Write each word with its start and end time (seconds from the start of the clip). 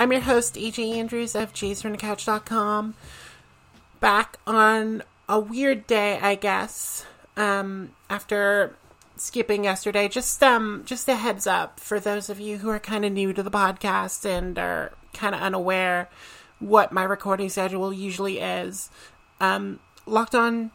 I'm 0.00 0.12
your 0.12 0.22
host, 0.22 0.54
AJ 0.54 0.94
Andrews 0.96 1.34
of 1.34 1.52
JaysFromTheCouch.com. 1.52 2.94
Back 4.00 4.38
on 4.46 5.02
a 5.28 5.38
weird 5.38 5.86
day, 5.86 6.18
I 6.22 6.36
guess. 6.36 7.04
Um, 7.36 7.90
after 8.08 8.76
skipping 9.16 9.64
yesterday, 9.64 10.08
just 10.08 10.42
um, 10.42 10.84
just 10.86 11.06
a 11.06 11.16
heads 11.16 11.46
up 11.46 11.78
for 11.78 12.00
those 12.00 12.30
of 12.30 12.40
you 12.40 12.56
who 12.56 12.70
are 12.70 12.78
kind 12.78 13.04
of 13.04 13.12
new 13.12 13.34
to 13.34 13.42
the 13.42 13.50
podcast 13.50 14.24
and 14.24 14.58
are 14.58 14.92
kind 15.12 15.34
of 15.34 15.42
unaware 15.42 16.08
what 16.60 16.92
my 16.92 17.02
recording 17.02 17.50
schedule 17.50 17.92
usually 17.92 18.38
is. 18.38 18.88
Um, 19.38 19.80
Locked 20.06 20.34
On 20.34 20.70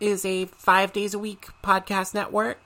is 0.00 0.24
a 0.24 0.46
five 0.46 0.90
days 0.94 1.12
a 1.12 1.18
week 1.18 1.48
podcast 1.62 2.14
network. 2.14 2.62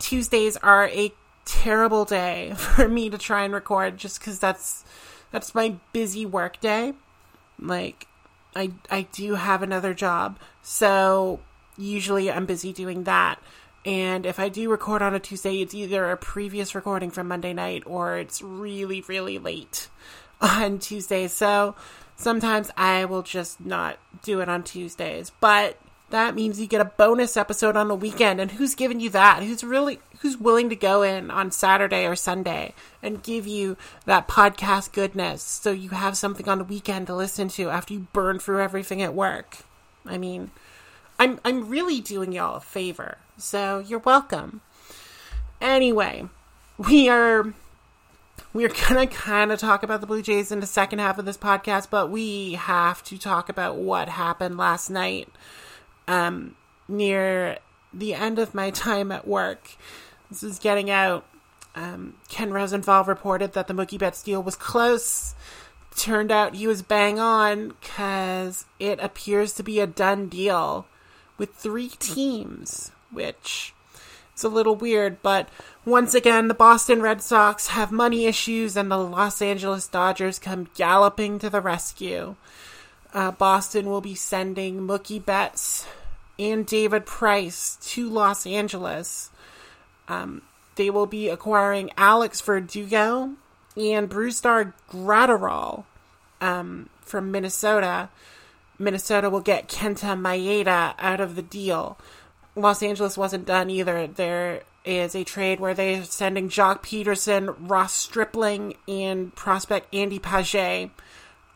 Tuesdays 0.00 0.56
are 0.56 0.88
a 0.88 1.12
terrible 1.44 2.04
day 2.04 2.54
for 2.56 2.88
me 2.88 3.10
to 3.10 3.18
try 3.18 3.44
and 3.44 3.54
record 3.54 3.96
just 3.96 4.20
because 4.20 4.38
that's 4.38 4.84
that's 5.30 5.54
my 5.54 5.76
busy 5.92 6.26
work 6.26 6.60
day. 6.60 6.94
Like 7.58 8.06
I 8.54 8.72
I 8.90 9.06
do 9.12 9.34
have 9.34 9.62
another 9.62 9.94
job. 9.94 10.38
So 10.62 11.40
usually 11.76 12.30
I'm 12.30 12.46
busy 12.46 12.72
doing 12.72 13.04
that. 13.04 13.38
And 13.84 14.26
if 14.26 14.38
I 14.38 14.48
do 14.48 14.70
record 14.70 15.02
on 15.02 15.14
a 15.14 15.18
Tuesday, 15.18 15.60
it's 15.60 15.74
either 15.74 16.10
a 16.10 16.16
previous 16.16 16.74
recording 16.74 17.10
from 17.10 17.28
Monday 17.28 17.52
night 17.52 17.82
or 17.84 18.16
it's 18.16 18.40
really, 18.40 19.00
really 19.02 19.38
late 19.38 19.88
on 20.40 20.78
Tuesday. 20.78 21.26
So 21.26 21.74
sometimes 22.16 22.70
I 22.76 23.04
will 23.06 23.22
just 23.22 23.60
not 23.60 23.98
do 24.22 24.40
it 24.40 24.48
on 24.48 24.62
Tuesdays. 24.62 25.32
But 25.40 25.78
that 26.12 26.34
means 26.34 26.60
you 26.60 26.66
get 26.66 26.82
a 26.82 26.84
bonus 26.84 27.38
episode 27.38 27.74
on 27.74 27.88
the 27.88 27.94
weekend. 27.94 28.38
And 28.38 28.52
who's 28.52 28.74
giving 28.74 29.00
you 29.00 29.08
that? 29.10 29.42
Who's 29.42 29.64
really 29.64 29.98
who's 30.20 30.36
willing 30.36 30.68
to 30.68 30.76
go 30.76 31.02
in 31.02 31.30
on 31.30 31.50
Saturday 31.50 32.06
or 32.06 32.14
Sunday 32.14 32.74
and 33.02 33.22
give 33.22 33.46
you 33.46 33.78
that 34.04 34.28
podcast 34.28 34.92
goodness 34.92 35.42
so 35.42 35.72
you 35.72 35.88
have 35.88 36.16
something 36.16 36.48
on 36.48 36.58
the 36.58 36.64
weekend 36.64 37.06
to 37.08 37.14
listen 37.16 37.48
to 37.48 37.70
after 37.70 37.94
you 37.94 38.06
burn 38.12 38.38
through 38.38 38.62
everything 38.62 39.00
at 39.00 39.14
work? 39.14 39.58
I 40.06 40.18
mean, 40.18 40.50
I'm 41.18 41.40
I'm 41.46 41.68
really 41.68 42.00
doing 42.00 42.32
y'all 42.32 42.56
a 42.56 42.60
favor. 42.60 43.16
So 43.38 43.78
you're 43.78 43.98
welcome. 43.98 44.60
Anyway, 45.62 46.28
we 46.76 47.08
are 47.08 47.54
we're 48.52 48.68
gonna 48.88 49.06
kind 49.06 49.50
of 49.50 49.58
talk 49.58 49.82
about 49.82 50.02
the 50.02 50.06
Blue 50.06 50.20
Jays 50.20 50.52
in 50.52 50.60
the 50.60 50.66
second 50.66 50.98
half 50.98 51.16
of 51.16 51.24
this 51.24 51.38
podcast, 51.38 51.88
but 51.88 52.10
we 52.10 52.52
have 52.52 53.02
to 53.04 53.16
talk 53.16 53.48
about 53.48 53.76
what 53.76 54.10
happened 54.10 54.58
last 54.58 54.90
night 54.90 55.30
um, 56.12 56.54
near 56.88 57.58
the 57.92 58.14
end 58.14 58.38
of 58.38 58.54
my 58.54 58.70
time 58.70 59.10
at 59.10 59.26
work. 59.26 59.76
This 60.28 60.42
is 60.42 60.58
getting 60.58 60.90
out. 60.90 61.24
Um, 61.74 62.14
Ken 62.28 62.52
Rosenthal 62.52 63.04
reported 63.04 63.54
that 63.54 63.66
the 63.66 63.74
Mookie 63.74 63.98
Betts 63.98 64.22
deal 64.22 64.42
was 64.42 64.56
close. 64.56 65.34
Turned 65.96 66.30
out 66.30 66.54
he 66.54 66.66
was 66.66 66.82
bang 66.82 67.18
on 67.18 67.74
because 67.80 68.66
it 68.78 68.98
appears 69.00 69.54
to 69.54 69.62
be 69.62 69.80
a 69.80 69.86
done 69.86 70.28
deal 70.28 70.86
with 71.38 71.54
three 71.54 71.88
teams, 71.88 72.92
which 73.10 73.74
is 74.36 74.44
a 74.44 74.48
little 74.48 74.76
weird. 74.76 75.22
But 75.22 75.48
once 75.84 76.14
again, 76.14 76.48
the 76.48 76.54
Boston 76.54 77.00
Red 77.00 77.22
Sox 77.22 77.68
have 77.68 77.90
money 77.90 78.26
issues, 78.26 78.76
and 78.76 78.90
the 78.90 78.98
Los 78.98 79.40
Angeles 79.40 79.86
Dodgers 79.86 80.38
come 80.38 80.68
galloping 80.74 81.38
to 81.38 81.48
the 81.48 81.60
rescue. 81.60 82.36
Uh, 83.14 83.30
Boston 83.30 83.86
will 83.86 84.00
be 84.00 84.14
sending 84.14 84.80
Mookie 84.80 85.22
Betts 85.22 85.86
and 86.42 86.66
David 86.66 87.06
Price 87.06 87.76
to 87.82 88.08
Los 88.08 88.46
Angeles. 88.46 89.30
Um, 90.08 90.42
they 90.74 90.90
will 90.90 91.06
be 91.06 91.28
acquiring 91.28 91.90
Alex 91.96 92.40
Verdugo 92.40 93.34
and 93.76 94.10
Brusdar 94.10 94.72
Graterol 94.90 95.84
um, 96.40 96.88
from 97.00 97.30
Minnesota. 97.30 98.08
Minnesota 98.78 99.30
will 99.30 99.40
get 99.40 99.68
Kenta 99.68 100.18
Maeda 100.18 100.94
out 100.98 101.20
of 101.20 101.36
the 101.36 101.42
deal. 101.42 101.98
Los 102.56 102.82
Angeles 102.82 103.16
wasn't 103.16 103.46
done 103.46 103.70
either. 103.70 104.06
There 104.06 104.62
is 104.84 105.14
a 105.14 105.24
trade 105.24 105.60
where 105.60 105.74
they're 105.74 106.04
sending 106.04 106.48
Joc 106.48 106.82
Pederson, 106.82 107.54
Ross 107.58 107.92
Stripling, 107.92 108.74
and 108.88 109.34
prospect 109.34 109.94
Andy 109.94 110.18
Paget 110.18 110.90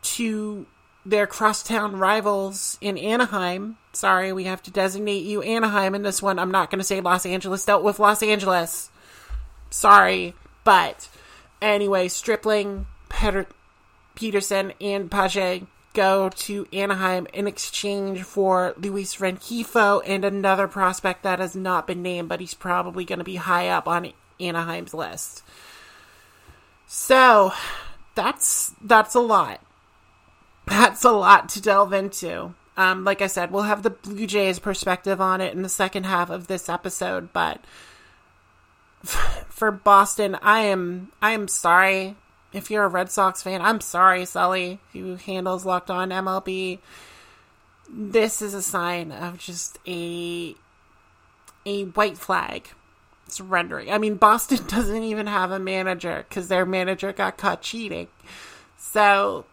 to 0.02 0.66
their 1.04 1.26
crosstown 1.26 1.98
rivals 1.98 2.78
in 2.80 2.96
Anaheim. 2.98 3.76
Sorry, 3.96 4.32
we 4.32 4.44
have 4.44 4.62
to 4.64 4.70
designate 4.70 5.24
you 5.24 5.40
Anaheim 5.40 5.94
in 5.94 6.02
this 6.02 6.20
one. 6.20 6.38
I'm 6.38 6.50
not 6.50 6.70
going 6.70 6.78
to 6.78 6.84
say 6.84 7.00
Los 7.00 7.24
Angeles 7.24 7.64
dealt 7.64 7.82
with 7.82 7.98
Los 7.98 8.22
Angeles. 8.22 8.90
Sorry, 9.70 10.34
but 10.64 11.08
anyway, 11.62 12.08
Stripling, 12.08 12.86
Peter, 13.08 13.46
Pederson, 14.14 14.74
and 14.80 15.10
Paget 15.10 15.66
go 15.94 16.28
to 16.28 16.66
Anaheim 16.74 17.26
in 17.32 17.46
exchange 17.46 18.22
for 18.22 18.74
Luis 18.76 19.16
Rengifo 19.16 20.02
and 20.04 20.26
another 20.26 20.68
prospect 20.68 21.22
that 21.22 21.38
has 21.38 21.56
not 21.56 21.86
been 21.86 22.02
named, 22.02 22.28
but 22.28 22.40
he's 22.40 22.52
probably 22.52 23.06
going 23.06 23.18
to 23.18 23.24
be 23.24 23.36
high 23.36 23.68
up 23.68 23.88
on 23.88 24.12
Anaheim's 24.38 24.92
list. 24.92 25.42
So 26.86 27.52
that's 28.14 28.74
that's 28.82 29.14
a 29.14 29.20
lot. 29.20 29.62
That's 30.66 31.02
a 31.02 31.12
lot 31.12 31.48
to 31.50 31.62
delve 31.62 31.94
into. 31.94 32.54
Um, 32.76 33.04
like 33.04 33.22
I 33.22 33.26
said, 33.26 33.50
we'll 33.50 33.62
have 33.62 33.82
the 33.82 33.91
Blue 33.91 34.26
Jays 34.26 34.59
perspective 34.59 35.20
on 35.20 35.41
it 35.41 35.54
in 35.54 35.62
the 35.62 35.69
second 35.69 36.04
half 36.04 36.28
of 36.28 36.47
this 36.47 36.69
episode, 36.69 37.32
but 37.32 37.60
for 39.03 39.70
Boston, 39.70 40.37
I 40.42 40.60
am 40.60 41.10
I 41.22 41.32
am 41.32 41.48
sorry 41.48 42.16
if 42.53 42.70
you're 42.70 42.84
a 42.84 42.88
Red 42.88 43.10
Sox 43.10 43.42
fan. 43.42 43.62
I'm 43.62 43.81
sorry, 43.81 44.25
Sully, 44.25 44.81
who 44.92 45.16
handles 45.16 45.64
Locked 45.64 45.91
On 45.91 46.10
MLB. 46.10 46.78
This 47.88 48.42
is 48.42 48.54
a 48.54 48.62
sign 48.62 49.12
of 49.12 49.38
just 49.38 49.78
a 49.87 50.54
a 51.64 51.84
white 51.84 52.16
flag 52.16 52.69
surrendering. 53.28 53.91
I 53.91 53.98
mean, 53.98 54.16
Boston 54.16 54.60
doesn't 54.69 55.03
even 55.03 55.26
have 55.26 55.50
a 55.50 55.58
manager 55.58 56.25
because 56.28 56.48
their 56.48 56.64
manager 56.64 57.12
got 57.12 57.37
caught 57.37 57.62
cheating. 57.62 58.08
So 58.78 59.44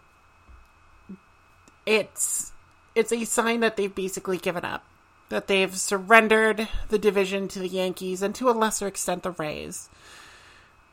it's 1.86 2.53
it's 2.96 3.12
a 3.12 3.26
sign 3.26 3.62
that 3.62 3.78
they've 3.78 3.94
basically 3.94 4.38
given 4.38 4.66
up 4.66 4.84
that 5.30 5.48
they've 5.48 5.76
surrendered 5.76 6.68
the 6.90 7.00
division 7.00 7.48
to 7.48 7.60
the 7.60 7.68
Yankees 7.68 8.22
and 8.22 8.36
to 8.36 8.50
a 8.50 8.52
lesser 8.52 8.88
extent 8.88 9.24
the 9.24 9.32
Rays 9.32 9.90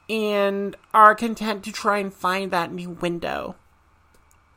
and 0.09 0.75
are 0.95 1.15
content 1.15 1.63
to 1.65 1.73
try 1.73 1.99
and 1.99 2.13
find 2.13 2.51
that 2.51 2.73
new 2.73 2.91
window 2.91 3.55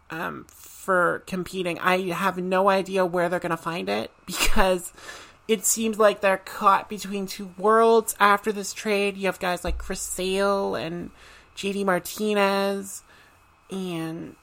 um, 0.10 0.46
for 0.48 1.24
competing. 1.28 1.78
I 1.80 2.10
have 2.12 2.38
no 2.38 2.70
idea 2.70 3.06
where 3.06 3.30
they're 3.30 3.40
going 3.40 3.52
to 3.52 3.58
find 3.58 3.90
it 3.90 4.12
because 4.26 4.94
it 5.48 5.66
seems 5.66 6.00
like 6.00 6.22
they're 6.22 6.38
caught 6.38 6.90
between 6.90 7.28
two 7.28 7.52
worlds 7.58 8.16
after 8.20 8.52
this 8.52 8.74
trade. 8.74 9.18
You 9.18 9.26
have 9.26 9.40
guys 9.40 9.64
like 9.64 9.78
Chris 9.78 10.02
Sale 10.02 10.76
and 10.76 11.12
JD 11.56 11.86
Martinez 11.86 13.04
and 13.70 14.36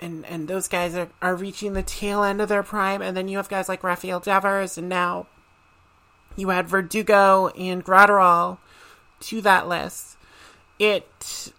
and 0.00 0.24
and 0.26 0.48
those 0.48 0.68
guys 0.68 0.94
are, 0.94 1.08
are 1.20 1.34
reaching 1.34 1.72
the 1.72 1.82
tail 1.82 2.22
end 2.22 2.40
of 2.40 2.48
their 2.48 2.62
prime 2.62 3.02
and 3.02 3.16
then 3.16 3.28
you 3.28 3.36
have 3.36 3.48
guys 3.48 3.68
like 3.68 3.82
Rafael 3.82 4.20
Devers 4.20 4.78
and 4.78 4.88
now 4.88 5.26
you 6.36 6.50
add 6.50 6.68
Verdugo 6.68 7.48
and 7.48 7.84
Graterol 7.84 8.58
to 9.20 9.40
that 9.42 9.68
list. 9.68 10.16
It 10.78 11.52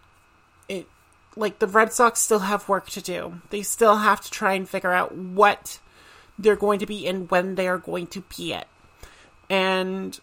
it 0.68 0.88
like 1.36 1.59
the 1.59 1.68
Red 1.68 1.91
Sox 1.91 2.19
still 2.19 2.39
have 2.39 2.69
work 2.69 2.89
to 2.91 3.01
do. 3.01 3.41
They 3.50 3.62
still 3.62 3.97
have 3.97 4.21
to 4.21 4.31
try 4.31 4.53
and 4.53 4.68
figure 4.68 4.94
out 4.94 5.15
what 5.15 5.80
they're 6.38 6.56
going 6.56 6.80
to 6.80 6.85
be 6.85 7.07
and 7.07 7.30
when 7.30 7.56
they 7.56 7.68
are 7.68 7.77
going 7.77 8.07
to 8.07 8.21
be 8.21 8.53
it. 8.53 8.68
And 9.50 10.18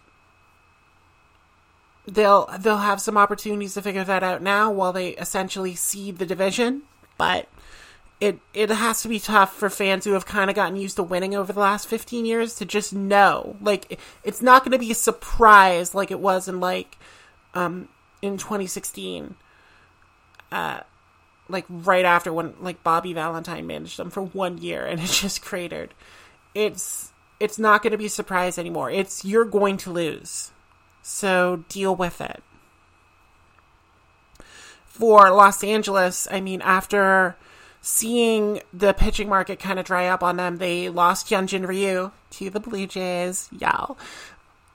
they'll 2.07 2.49
they'll 2.59 2.77
have 2.77 3.01
some 3.01 3.17
opportunities 3.17 3.75
to 3.75 3.81
figure 3.81 4.03
that 4.03 4.23
out 4.23 4.41
now 4.41 4.71
while 4.71 4.93
they 4.93 5.09
essentially 5.09 5.75
cede 5.75 6.17
the 6.17 6.25
division, 6.25 6.83
but 7.17 7.47
it 8.19 8.39
it 8.53 8.69
has 8.69 9.01
to 9.03 9.07
be 9.07 9.19
tough 9.19 9.55
for 9.55 9.69
fans 9.69 10.05
who 10.05 10.13
have 10.13 10.25
kind 10.25 10.49
of 10.49 10.55
gotten 10.55 10.75
used 10.75 10.95
to 10.95 11.03
winning 11.03 11.35
over 11.35 11.53
the 11.53 11.59
last 11.59 11.87
15 11.87 12.25
years 12.25 12.55
to 12.55 12.65
just 12.65 12.93
know 12.93 13.55
like 13.61 13.99
it's 14.23 14.41
not 14.41 14.63
going 14.63 14.71
to 14.71 14.79
be 14.79 14.91
a 14.91 14.95
surprise 14.95 15.93
like 15.93 16.09
it 16.09 16.19
was 16.19 16.47
in 16.47 16.59
like 16.59 16.97
um 17.53 17.87
in 18.21 18.37
2016 18.37 19.35
uh 20.51 20.79
like 21.49 21.65
right 21.69 22.05
after 22.05 22.31
when 22.31 22.53
like 22.59 22.83
Bobby 22.83 23.13
Valentine 23.13 23.67
managed 23.67 23.97
them 23.97 24.09
for 24.09 24.21
one 24.21 24.57
year 24.57 24.85
and 24.85 24.99
it 24.99 25.07
just 25.11 25.41
cratered. 25.41 25.93
It's 26.53 27.11
it's 27.39 27.59
not 27.59 27.83
going 27.83 27.91
to 27.91 27.97
be 27.97 28.07
a 28.07 28.09
surprise 28.09 28.57
anymore. 28.57 28.89
It's 28.89 29.23
you're 29.23 29.45
going 29.45 29.77
to 29.77 29.91
lose. 29.91 30.51
So 31.01 31.63
deal 31.69 31.95
with 31.95 32.19
it. 32.19 32.43
For 34.85 35.29
Los 35.29 35.63
Angeles, 35.63 36.27
I 36.31 36.41
mean 36.41 36.61
after 36.61 37.35
seeing 37.81 38.61
the 38.73 38.93
pitching 38.93 39.29
market 39.29 39.59
kind 39.59 39.79
of 39.79 39.85
dry 39.85 40.07
up 40.07 40.23
on 40.23 40.37
them, 40.37 40.57
they 40.57 40.89
lost 40.89 41.27
Hyunjin 41.27 41.67
Ryu 41.67 42.11
to 42.31 42.49
the 42.49 42.59
Blue 42.59 42.87
Jays. 42.87 43.49
Yeah. 43.51 43.85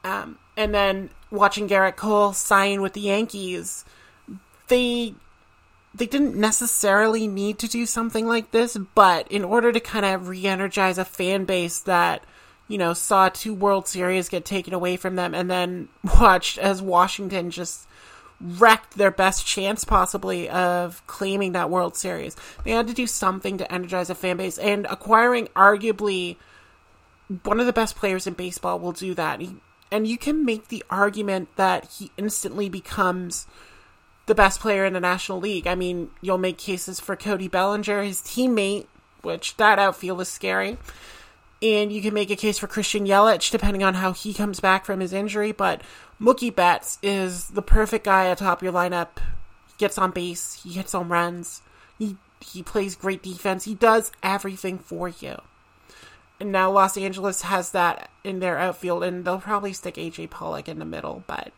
Um, 0.05 0.39
and 0.57 0.75
then 0.75 1.11
watching 1.31 1.69
Gerrit 1.69 1.97
Cole 1.97 2.33
sign 2.33 2.81
with 2.83 2.93
the 2.93 3.01
Yankees, 3.01 3.85
they 4.69 5.15
they 5.95 6.07
didn't 6.07 6.37
necessarily 6.37 7.29
need 7.29 7.59
to 7.59 7.69
do 7.69 7.85
something 7.85 8.27
like 8.27 8.51
this, 8.51 8.79
but 8.95 9.31
in 9.31 9.45
order 9.45 9.73
to 9.73 9.81
kind 9.81 10.07
of 10.07 10.29
re-energize 10.29 10.97
a 10.97 11.05
fan 11.05 11.45
base 11.45 11.81
that 11.81 12.25
you 12.69 12.79
know 12.79 12.95
saw 12.95 13.29
two 13.29 13.53
World 13.53 13.87
Series 13.87 14.29
get 14.29 14.45
taken 14.45 14.73
away 14.73 14.97
from 14.97 15.17
them, 15.17 15.35
and 15.35 15.51
then 15.51 15.89
watched 16.21 16.59
as 16.59 16.81
Washington 16.81 17.51
just 17.51 17.87
wrecked 18.43 18.97
their 18.99 19.11
best 19.11 19.47
chance 19.47 19.85
possibly 19.85 20.49
of 20.49 21.07
claiming 21.07 21.53
that 21.53 21.71
World 21.71 21.97
Series. 21.97 22.37
They 22.65 22.73
had 22.73 22.89
to 22.89 22.95
do 22.95 23.07
something 23.07 23.59
to 23.59 23.73
energize 23.73 24.11
a 24.11 24.15
fan 24.15 24.37
base, 24.37 24.59
and 24.59 24.87
acquiring 24.91 25.47
arguably 25.55 26.37
one 27.45 27.61
of 27.61 27.67
the 27.67 27.73
best 27.73 27.97
players 27.97 28.27
in 28.27 28.35
baseball 28.35 28.79
will 28.79 28.93
do 28.93 29.15
that. 29.15 29.41
And 29.91 30.07
you 30.07 30.19
can 30.19 30.45
make 30.45 30.69
the 30.69 30.85
argument 30.91 31.55
that 31.57 31.89
he 31.99 32.11
instantly 32.17 32.69
becomes 32.69 33.47
the 34.27 34.35
best 34.35 34.61
player 34.61 34.85
in 34.85 34.93
the 34.93 35.01
National 35.01 35.41
League. 35.41 35.67
I 35.67 35.75
mean, 35.75 36.11
you'll 36.21 36.39
make 36.39 36.59
cases 36.59 37.01
for 37.01 37.17
Cody 37.17 37.49
Bellinger, 37.49 38.03
his 38.03 38.21
teammate, 38.21 38.87
which 39.23 39.57
that 39.57 39.79
outfield 39.79 40.21
is 40.21 40.29
scary. 40.29 40.79
And 41.63 41.93
you 41.93 42.03
can 42.03 42.13
make 42.13 42.31
a 42.31 42.37
case 42.37 42.59
for 42.59 42.67
Christian 42.67 43.07
Yelich, 43.07 43.53
depending 43.53 43.85
on 43.85 43.95
how 43.95 44.13
he 44.13 44.35
comes 44.35 44.59
back 44.59 44.85
from 44.85 44.99
his 44.99 45.13
injury. 45.13 45.53
But 45.53 45.83
Mookie 46.21 46.55
Betts 46.55 46.99
is 47.03 47.49
the 47.49 47.63
perfect 47.63 48.05
guy 48.05 48.25
atop 48.25 48.63
your 48.63 48.73
lineup. 48.73 49.19
He 49.69 49.75
gets 49.79 49.97
on 49.97 50.11
base, 50.11 50.61
he 50.63 50.73
hits 50.73 50.93
home 50.93 51.13
runs, 51.13 51.63
he 51.99 52.17
he 52.41 52.63
plays 52.63 52.97
great 52.97 53.23
defense. 53.23 53.65
He 53.65 53.75
does 53.75 54.11
everything 54.23 54.79
for 54.79 55.09
you. 55.09 55.41
And 56.41 56.51
now 56.51 56.73
Los 56.73 56.97
Angeles 56.97 57.43
has 57.43 57.71
that 57.71 58.11
in 58.25 58.41
their 58.41 58.59
outfield, 58.59 59.05
and 59.05 59.25
they'll 59.25 59.39
probably 59.39 59.73
stick 59.73 59.95
AJ 59.95 60.31
Pollock 60.31 60.69
in 60.69 60.81
the 60.81 60.85
middle, 60.85 61.23
but 61.29 61.53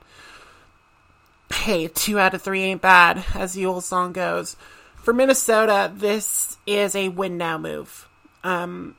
hey, 1.51 1.89
two 1.89 2.19
out 2.19 2.35
of 2.35 2.43
three 2.43 2.63
ain't 2.63 2.83
bad, 2.83 3.25
as 3.35 3.55
the 3.55 3.65
old 3.65 3.85
song 3.85 4.13
goes. 4.13 4.57
For 4.97 5.15
Minnesota, 5.15 5.91
this 5.95 6.59
is 6.67 6.95
a 6.95 7.09
win 7.09 7.39
now 7.39 7.57
move. 7.57 8.09
Um, 8.43 8.97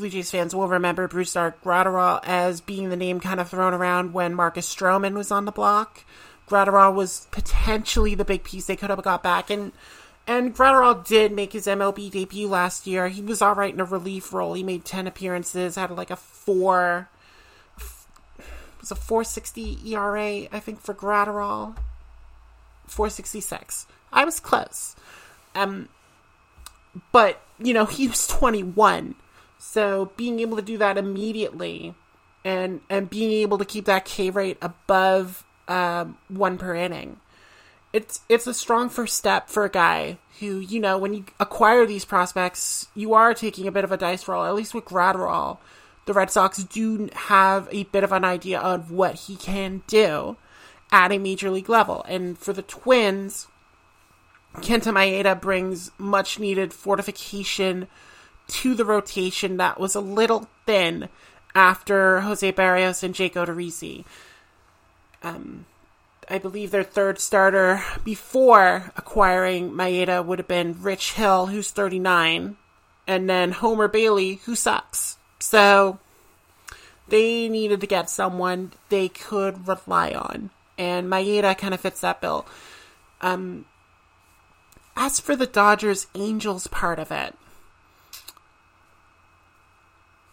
Blue 0.00 0.08
Jays 0.08 0.30
fans 0.30 0.54
will 0.54 0.66
remember 0.66 1.06
Brusdar 1.06 1.54
Graterol 1.62 2.20
as 2.24 2.60
being 2.60 2.88
the 2.88 2.96
name 2.96 3.20
kind 3.20 3.38
of 3.38 3.50
thrown 3.50 3.74
around 3.74 4.14
when 4.14 4.34
Marcus 4.34 4.72
Stroman 4.72 5.14
was 5.14 5.30
on 5.30 5.44
the 5.44 5.52
block. 5.52 6.04
Graterol 6.48 6.94
was 6.94 7.28
potentially 7.30 8.14
the 8.14 8.24
big 8.24 8.42
piece 8.42 8.66
they 8.66 8.76
could 8.76 8.90
have 8.90 9.02
got 9.02 9.22
back, 9.22 9.50
and 9.50 9.72
and 10.26 10.56
Graterol 10.56 11.06
did 11.06 11.32
make 11.32 11.52
his 11.52 11.66
MLB 11.66 12.10
debut 12.10 12.48
last 12.48 12.86
year. 12.86 13.08
He 13.08 13.20
was 13.20 13.42
all 13.42 13.54
right 13.54 13.74
in 13.74 13.80
a 13.80 13.84
relief 13.84 14.32
role. 14.32 14.54
He 14.54 14.62
made 14.62 14.84
ten 14.84 15.06
appearances, 15.06 15.76
had 15.76 15.90
like 15.90 16.10
a 16.10 16.16
four 16.16 17.08
was 18.80 18.90
a 18.90 18.94
460 18.94 19.78
ERA, 19.92 20.48
I 20.50 20.60
think, 20.60 20.80
for 20.80 20.94
Graterol. 20.94 21.76
466. 22.86 23.86
I 24.12 24.24
was 24.24 24.40
close. 24.40 24.96
Um, 25.54 25.88
but, 27.12 27.40
you 27.58 27.74
know, 27.74 27.84
he 27.84 28.08
was 28.08 28.26
21. 28.26 29.14
So 29.60 30.10
being 30.16 30.40
able 30.40 30.56
to 30.56 30.62
do 30.62 30.78
that 30.78 30.96
immediately 30.96 31.94
and 32.44 32.80
and 32.88 33.10
being 33.10 33.30
able 33.42 33.58
to 33.58 33.64
keep 33.66 33.84
that 33.84 34.06
K 34.06 34.30
rate 34.30 34.56
above 34.62 35.44
um, 35.68 36.16
one 36.28 36.56
per 36.56 36.74
inning, 36.74 37.20
it's 37.92 38.22
it's 38.30 38.46
a 38.46 38.54
strong 38.54 38.88
first 38.88 39.16
step 39.16 39.50
for 39.50 39.66
a 39.66 39.70
guy 39.70 40.16
who 40.40 40.60
you 40.60 40.80
know 40.80 40.96
when 40.96 41.12
you 41.12 41.26
acquire 41.38 41.84
these 41.84 42.06
prospects, 42.06 42.88
you 42.94 43.12
are 43.12 43.34
taking 43.34 43.68
a 43.68 43.72
bit 43.72 43.84
of 43.84 43.92
a 43.92 43.98
dice 43.98 44.26
roll. 44.26 44.46
At 44.46 44.54
least 44.54 44.72
with 44.72 44.86
Graterol, 44.86 45.58
the 46.06 46.14
Red 46.14 46.30
Sox 46.30 46.64
do 46.64 47.10
have 47.12 47.68
a 47.70 47.84
bit 47.84 48.02
of 48.02 48.12
an 48.12 48.24
idea 48.24 48.58
of 48.58 48.90
what 48.90 49.14
he 49.14 49.36
can 49.36 49.82
do 49.86 50.38
at 50.90 51.12
a 51.12 51.18
major 51.18 51.50
league 51.50 51.68
level. 51.68 52.02
And 52.08 52.38
for 52.38 52.54
the 52.54 52.62
Twins, 52.62 53.46
Kenta 54.56 54.90
Maeda 54.90 55.38
brings 55.38 55.90
much 55.98 56.38
needed 56.38 56.72
fortification 56.72 57.88
to 58.50 58.74
the 58.74 58.84
rotation 58.84 59.56
that 59.56 59.80
was 59.80 59.94
a 59.94 60.00
little 60.00 60.48
thin 60.66 61.08
after 61.54 62.20
Jose 62.20 62.52
Berrios 62.52 63.02
and 63.02 63.14
Jake 63.14 63.34
Odorizzi. 63.34 64.04
Um, 65.22 65.66
I 66.28 66.38
believe 66.38 66.70
their 66.70 66.84
third 66.84 67.18
starter 67.18 67.82
before 68.04 68.92
acquiring 68.96 69.70
Maeda 69.72 70.24
would 70.24 70.38
have 70.38 70.48
been 70.48 70.80
Rich 70.80 71.14
Hill, 71.14 71.46
who's 71.46 71.70
39, 71.70 72.56
and 73.06 73.30
then 73.30 73.52
Homer 73.52 73.88
Bailey, 73.88 74.36
who 74.44 74.54
sucks. 74.54 75.16
So 75.40 75.98
they 77.08 77.48
needed 77.48 77.80
to 77.80 77.86
get 77.86 78.08
someone 78.08 78.72
they 78.88 79.08
could 79.08 79.66
rely 79.66 80.12
on. 80.12 80.50
And 80.78 81.08
Maeda 81.08 81.58
kind 81.58 81.74
of 81.74 81.80
fits 81.80 82.00
that 82.00 82.20
bill. 82.20 82.46
Um, 83.20 83.66
as 84.96 85.20
for 85.20 85.34
the 85.36 85.46
Dodgers 85.46 86.06
Angels 86.14 86.66
part 86.68 86.98
of 86.98 87.10
it, 87.10 87.34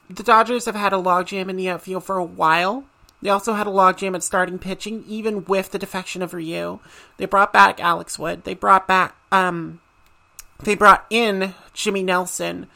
the 0.10 0.24
Dodgers 0.24 0.66
have 0.66 0.76
had 0.76 0.94
a 0.94 0.98
logjam 0.98 1.50
in 1.50 1.58
the 1.58 1.70
outfield 1.70 2.04
for 2.04 2.18
a 2.18 2.24
while. 2.24 2.86
They 3.22 3.30
also 3.30 3.54
had 3.54 3.68
a 3.68 3.72
logjam 3.72 4.16
at 4.16 4.24
starting 4.24 4.60
pitching, 4.60 5.04
even 5.08 5.46
with 5.46 5.72
the 5.72 5.80
defection 5.80 6.22
of 6.22 6.34
Ryu. 6.34 6.80
They 7.18 7.26
brought 7.26 7.52
back 7.52 7.80
Alex 7.80 8.20
Wood. 8.20 8.44
They 8.44 8.54
brought 8.54 8.88
back, 8.88 9.16
um, 9.32 9.82
they 10.64 10.76
brought 10.76 11.06
in 11.10 11.56
Jimmy 11.74 12.04
Nelson, 12.04 12.68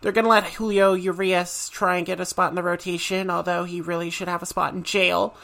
they're 0.00 0.12
going 0.12 0.24
to 0.24 0.30
let 0.30 0.44
Julio 0.44 0.92
Urias 0.92 1.68
try 1.68 1.96
and 1.96 2.06
get 2.06 2.20
a 2.20 2.26
spot 2.26 2.50
in 2.50 2.54
the 2.54 2.62
rotation, 2.62 3.30
although 3.30 3.64
he 3.64 3.80
really 3.80 4.10
should 4.10 4.28
have 4.28 4.42
a 4.42 4.46
spot 4.46 4.74
in 4.74 4.82
jail 4.82 5.34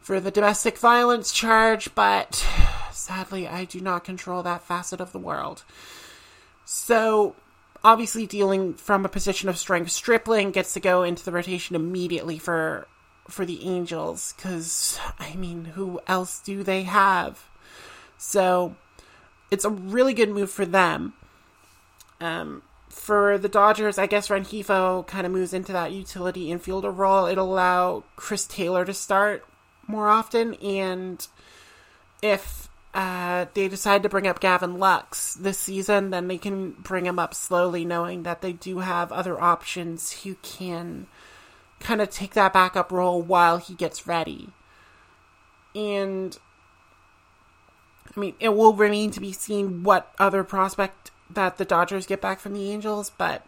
for 0.00 0.20
the 0.20 0.30
domestic 0.30 0.78
violence 0.78 1.30
charge, 1.32 1.94
but 1.94 2.44
sadly, 2.92 3.46
I 3.46 3.64
do 3.64 3.80
not 3.80 4.04
control 4.04 4.42
that 4.42 4.64
facet 4.64 5.00
of 5.00 5.12
the 5.12 5.18
world. 5.18 5.62
So, 6.64 7.36
obviously, 7.88 8.26
dealing 8.26 8.74
from 8.74 9.06
a 9.06 9.08
position 9.08 9.48
of 9.48 9.56
strength, 9.56 9.90
Stripling 9.90 10.50
gets 10.50 10.74
to 10.74 10.80
go 10.80 11.02
into 11.02 11.24
the 11.24 11.32
rotation 11.32 11.74
immediately 11.74 12.38
for 12.38 12.86
for 13.28 13.46
the 13.46 13.66
Angels 13.66 14.34
because 14.36 14.98
I 15.18 15.34
mean, 15.34 15.64
who 15.64 16.00
else 16.06 16.40
do 16.40 16.62
they 16.62 16.82
have? 16.82 17.44
So, 18.18 18.76
it's 19.50 19.64
a 19.64 19.70
really 19.70 20.12
good 20.12 20.28
move 20.28 20.50
for 20.50 20.66
them. 20.66 21.14
Um, 22.20 22.62
for 22.90 23.38
the 23.38 23.48
Dodgers, 23.48 23.96
I 23.96 24.06
guess 24.06 24.28
Rengifo 24.28 25.06
kind 25.06 25.24
of 25.24 25.32
moves 25.32 25.54
into 25.54 25.72
that 25.72 25.92
utility 25.92 26.48
infielder 26.48 26.94
role. 26.94 27.26
It'll 27.26 27.52
allow 27.52 28.04
Chris 28.16 28.44
Taylor 28.44 28.84
to 28.84 28.92
start 28.92 29.46
more 29.86 30.08
often, 30.08 30.54
and 30.54 31.26
if 32.20 32.57
they 33.44 33.68
decide 33.68 34.02
to 34.02 34.08
bring 34.08 34.26
up 34.26 34.40
Gavin 34.40 34.78
Lux 34.78 35.34
this 35.34 35.58
season, 35.58 36.10
then 36.10 36.28
they 36.28 36.38
can 36.38 36.72
bring 36.72 37.06
him 37.06 37.18
up 37.18 37.34
slowly, 37.34 37.84
knowing 37.84 38.22
that 38.22 38.42
they 38.42 38.52
do 38.52 38.78
have 38.78 39.12
other 39.12 39.40
options 39.40 40.22
who 40.22 40.36
can 40.36 41.06
kind 41.80 42.00
of 42.00 42.10
take 42.10 42.34
that 42.34 42.52
backup 42.52 42.90
role 42.90 43.22
while 43.22 43.58
he 43.58 43.74
gets 43.74 44.06
ready. 44.06 44.48
And 45.74 46.36
I 48.16 48.20
mean, 48.20 48.34
it 48.40 48.50
will 48.50 48.74
remain 48.74 49.10
to 49.12 49.20
be 49.20 49.32
seen 49.32 49.84
what 49.84 50.12
other 50.18 50.42
prospect 50.44 51.10
that 51.30 51.58
the 51.58 51.64
Dodgers 51.64 52.06
get 52.06 52.20
back 52.20 52.40
from 52.40 52.54
the 52.54 52.70
Angels, 52.70 53.10
but 53.16 53.44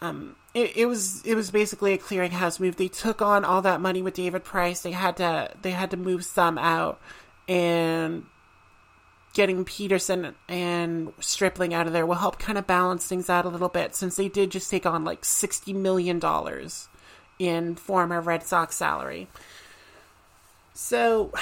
um, 0.00 0.36
it, 0.54 0.76
it 0.76 0.86
was 0.86 1.24
it 1.24 1.34
was 1.34 1.50
basically 1.50 1.92
a 1.92 1.98
clearinghouse 1.98 2.60
move. 2.60 2.76
They 2.76 2.88
took 2.88 3.22
on 3.22 3.44
all 3.44 3.62
that 3.62 3.80
money 3.80 4.02
with 4.02 4.14
David 4.14 4.44
Price. 4.44 4.80
They 4.82 4.92
had 4.92 5.16
to 5.18 5.50
they 5.62 5.70
had 5.70 5.90
to 5.92 5.96
move 5.96 6.24
some 6.24 6.58
out, 6.58 7.00
and 7.48 8.26
getting 9.34 9.64
Pederson 9.64 10.34
and 10.48 11.12
Stripling 11.20 11.74
out 11.74 11.86
of 11.86 11.92
there 11.92 12.06
will 12.06 12.16
help 12.16 12.38
kind 12.38 12.58
of 12.58 12.66
balance 12.66 13.06
things 13.06 13.30
out 13.30 13.44
a 13.44 13.48
little 13.48 13.68
bit. 13.68 13.94
Since 13.94 14.16
they 14.16 14.28
did 14.28 14.50
just 14.50 14.70
take 14.70 14.86
on 14.86 15.04
like 15.04 15.24
sixty 15.24 15.72
million 15.72 16.18
dollars 16.18 16.88
in 17.38 17.76
former 17.76 18.20
Red 18.20 18.42
Sox 18.42 18.76
salary. 18.76 19.28
So, 20.74 21.32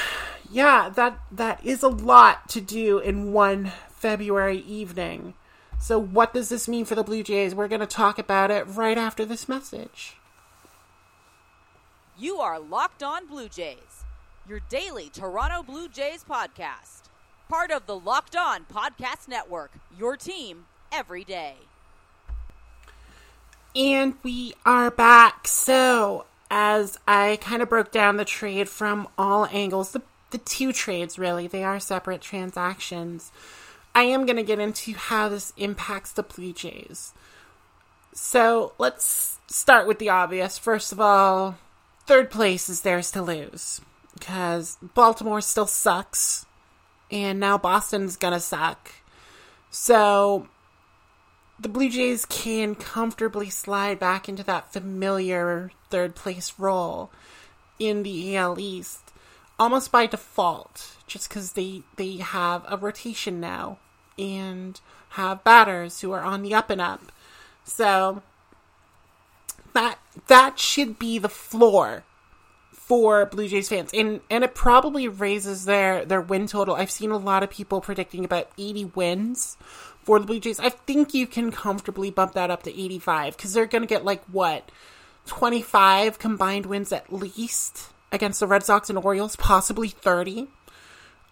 yeah, 0.50 0.88
that 0.94 1.18
that 1.32 1.64
is 1.64 1.82
a 1.82 1.88
lot 1.88 2.48
to 2.50 2.60
do 2.60 2.98
in 2.98 3.32
one 3.32 3.72
February 3.90 4.58
evening. 4.60 5.34
So, 5.78 5.98
what 5.98 6.32
does 6.32 6.48
this 6.48 6.68
mean 6.68 6.84
for 6.84 6.94
the 6.94 7.02
Blue 7.02 7.22
Jays? 7.22 7.54
We're 7.54 7.68
going 7.68 7.80
to 7.80 7.86
talk 7.86 8.18
about 8.18 8.50
it 8.50 8.66
right 8.66 8.96
after 8.96 9.24
this 9.24 9.48
message. 9.48 10.16
You 12.18 12.38
are 12.38 12.58
Locked 12.58 13.02
On 13.02 13.26
Blue 13.26 13.48
Jays, 13.48 14.04
your 14.48 14.60
daily 14.70 15.10
Toronto 15.10 15.62
Blue 15.62 15.88
Jays 15.88 16.24
podcast. 16.24 17.02
Part 17.48 17.70
of 17.70 17.86
the 17.86 17.98
Locked 17.98 18.36
On 18.36 18.64
Podcast 18.64 19.28
Network. 19.28 19.72
Your 19.96 20.16
team 20.16 20.66
every 20.92 21.24
day. 21.24 21.54
And 23.74 24.14
we 24.22 24.54
are 24.64 24.90
back. 24.90 25.46
So, 25.46 26.24
as 26.50 26.98
I 27.06 27.38
kind 27.40 27.62
of 27.62 27.68
broke 27.68 27.92
down 27.92 28.16
the 28.16 28.24
trade 28.24 28.68
from 28.68 29.08
all 29.18 29.46
angles, 29.46 29.92
the, 29.92 30.02
the 30.30 30.38
two 30.38 30.72
trades 30.72 31.18
really, 31.18 31.46
they 31.46 31.62
are 31.62 31.78
separate 31.78 32.20
transactions. 32.20 33.30
I 33.94 34.02
am 34.04 34.26
going 34.26 34.36
to 34.36 34.42
get 34.42 34.58
into 34.58 34.94
how 34.94 35.28
this 35.28 35.52
impacts 35.56 36.12
the 36.12 36.22
Blue 36.22 36.52
Jays. 36.52 37.12
So, 38.12 38.72
let's 38.78 39.38
start 39.46 39.86
with 39.86 39.98
the 39.98 40.08
obvious. 40.08 40.58
First 40.58 40.90
of 40.90 41.00
all, 41.00 41.58
third 42.06 42.30
place 42.30 42.68
is 42.68 42.80
theirs 42.80 43.10
to 43.12 43.22
lose 43.22 43.80
because 44.14 44.78
Baltimore 44.94 45.42
still 45.42 45.66
sucks, 45.66 46.46
and 47.10 47.40
now 47.40 47.58
Boston's 47.58 48.16
gonna 48.16 48.40
suck. 48.40 48.92
So 49.70 50.48
the 51.58 51.68
Blue 51.68 51.88
Jays 51.88 52.24
can 52.26 52.74
comfortably 52.74 53.50
slide 53.50 53.98
back 53.98 54.28
into 54.28 54.42
that 54.44 54.72
familiar 54.72 55.70
third 55.90 56.14
place 56.14 56.54
role 56.58 57.10
in 57.78 58.02
the 58.02 58.36
AL 58.36 58.58
East 58.58 59.12
almost 59.58 59.90
by 59.90 60.06
default, 60.06 60.96
just 61.06 61.28
because 61.28 61.52
they 61.52 61.82
they 61.96 62.16
have 62.16 62.64
a 62.68 62.76
rotation 62.76 63.40
now 63.40 63.78
and 64.18 64.80
have 65.10 65.44
batters 65.44 66.00
who 66.00 66.12
are 66.12 66.22
on 66.22 66.42
the 66.42 66.54
up 66.54 66.70
and 66.70 66.80
up. 66.80 67.12
So 67.64 68.22
that 69.72 69.98
that 70.28 70.58
should 70.58 70.98
be 70.98 71.18
the 71.18 71.28
floor 71.28 72.04
for 72.86 73.26
Blue 73.26 73.48
Jays 73.48 73.68
fans, 73.68 73.90
and 73.92 74.20
and 74.30 74.44
it 74.44 74.54
probably 74.54 75.08
raises 75.08 75.64
their 75.64 76.04
their 76.04 76.20
win 76.20 76.46
total. 76.46 76.76
I've 76.76 76.90
seen 76.90 77.10
a 77.10 77.16
lot 77.16 77.42
of 77.42 77.50
people 77.50 77.80
predicting 77.80 78.24
about 78.24 78.48
80 78.56 78.92
wins 78.94 79.56
for 80.04 80.20
the 80.20 80.26
Blue 80.26 80.38
Jays. 80.38 80.60
I 80.60 80.68
think 80.68 81.12
you 81.12 81.26
can 81.26 81.50
comfortably 81.50 82.12
bump 82.12 82.34
that 82.34 82.48
up 82.48 82.62
to 82.62 82.70
85 82.70 83.36
because 83.36 83.52
they're 83.52 83.66
going 83.66 83.82
to 83.82 83.88
get 83.88 84.04
like 84.04 84.22
what 84.26 84.70
25 85.26 86.20
combined 86.20 86.66
wins 86.66 86.92
at 86.92 87.12
least 87.12 87.88
against 88.12 88.38
the 88.38 88.46
Red 88.46 88.62
Sox 88.62 88.88
and 88.88 88.98
Orioles, 88.98 89.34
possibly 89.34 89.88
30. 89.88 90.46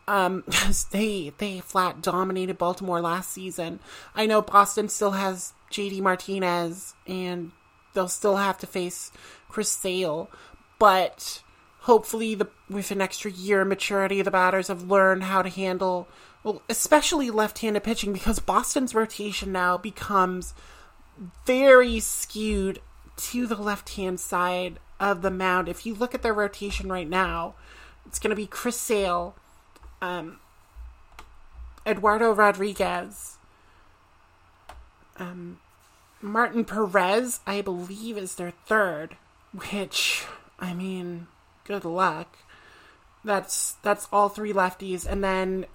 Um, 0.09 0.43
they 0.91 1.33
they 1.39 1.61
flat 1.61 2.03
dominated 2.03 2.59
Baltimore 2.59 3.01
last 3.01 3.31
season. 3.31 3.79
I 4.13 4.27
know 4.27 4.43
Boston 4.43 4.89
still 4.89 5.13
has 5.13 5.53
JD 5.71 6.01
Martinez, 6.01 6.97
and 7.07 7.53
they'll 7.93 8.09
still 8.09 8.39
have 8.39 8.59
to 8.59 8.67
face 8.67 9.13
Chris 9.49 9.71
Sale, 9.71 10.29
but 10.81 11.44
hopefully 11.85 12.35
the 12.35 12.49
with 12.69 12.91
an 12.91 13.01
extra 13.01 13.31
year 13.31 13.63
of 13.63 13.69
maturity 13.69 14.23
the 14.23 14.31
batters 14.31 14.69
have 14.69 14.91
learned 14.91 15.23
how 15.23 15.43
to 15.43 15.49
handle 15.49 16.09
well 16.43 16.63
especially 16.69 17.31
left-handed 17.31 17.83
pitching 17.83 18.13
because 18.13 18.39
Boston's 18.39 18.95
rotation 18.95 19.53
now 19.53 19.77
becomes 19.77 20.55
very 21.47 22.01
skewed 22.01 22.81
to 23.17 23.47
the 23.47 23.57
left-hand 23.57 24.19
side 24.19 24.79
of 24.99 25.23
the 25.23 25.31
mound. 25.31 25.69
If 25.69 25.87
you 25.87 25.95
look 25.95 26.15
at 26.15 26.23
their 26.23 26.35
rotation 26.35 26.91
right 26.91 27.09
now, 27.09 27.55
it's 28.07 28.19
going 28.19 28.31
to 28.31 28.37
be 28.37 28.47
Chris 28.47 28.79
Sale, 28.79 29.35
um, 30.03 30.39
Eduardo 31.87 32.33
Rodriguez, 32.33 33.37
um, 35.17 35.61
Martin 36.21 36.65
Perez, 36.65 37.41
I 37.47 37.61
believe, 37.61 38.17
is 38.17 38.35
their 38.35 38.51
third, 38.51 39.17
which, 39.53 40.25
I 40.59 40.75
mean, 40.75 41.29
good 41.65 41.85
luck. 41.85 42.39
That's 43.25 43.73
that's 43.83 44.09
all 44.13 44.29
three 44.29 44.53
lefties, 44.53 45.07
and 45.07 45.25
then 45.25 45.67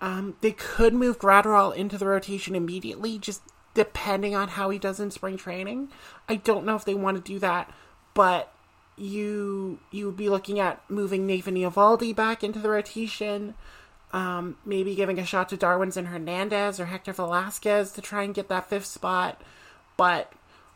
um, 0.00 0.36
they 0.40 0.52
could 0.52 0.94
move 0.94 1.18
Graterol 1.18 1.74
into 1.74 1.96
the 1.96 2.06
rotation 2.06 2.54
immediately, 2.54 3.18
just 3.18 3.42
depending 3.74 4.34
on 4.34 4.48
how 4.48 4.70
he 4.70 4.78
does 4.78 5.00
in 5.00 5.10
spring 5.10 5.36
training. 5.36 5.88
I 6.28 6.36
don't 6.36 6.66
know 6.66 6.76
if 6.76 6.84
they 6.84 6.94
want 6.94 7.16
to 7.16 7.32
do 7.32 7.38
that, 7.38 7.72
but 8.14 8.52
you 8.96 9.78
you 9.92 10.06
would 10.06 10.16
be 10.16 10.28
looking 10.28 10.58
at 10.58 10.82
moving 10.90 11.26
Nathan 11.26 11.54
Eovaldi 11.54 12.14
back 12.14 12.42
into 12.42 12.58
the 12.58 12.70
rotation, 12.70 13.54
um, 14.12 14.56
maybe 14.64 14.96
giving 14.96 15.18
a 15.18 15.24
shot 15.24 15.48
to 15.50 15.56
Darwinzon 15.56 16.06
Hernandez 16.06 16.80
or 16.80 16.86
Hector 16.86 17.12
Velazquez 17.12 17.92
to 17.92 18.02
try 18.02 18.24
and 18.24 18.34
get 18.34 18.48
that 18.48 18.68
fifth 18.68 18.86
spot. 18.86 19.40
But 19.96 20.32